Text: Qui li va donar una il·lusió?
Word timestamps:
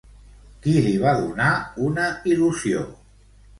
Qui 0.63 0.73
li 0.85 0.93
va 1.03 1.13
donar 1.19 1.51
una 1.91 2.09
il·lusió? 2.35 2.83